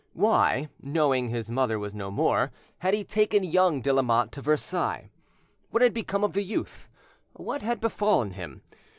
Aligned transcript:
Why, 0.13 0.69
knowing 0.81 1.29
his 1.29 1.51
mother 1.51 1.77
was 1.77 1.93
no 1.93 2.09
more, 2.09 2.51
had 2.79 2.95
he 2.95 3.03
taken 3.03 3.43
young 3.43 3.81
de 3.81 3.93
Lamotte 3.93 4.31
to 4.31 4.41
Versailles? 4.41 5.11
What 5.69 5.83
had 5.83 5.93
become 5.93 6.23
of 6.23 6.33
the 6.33 6.41
youth? 6.41 6.89
What 7.33 7.61
had 7.61 7.79
befallen, 7.79 8.31
him? 8.31 8.63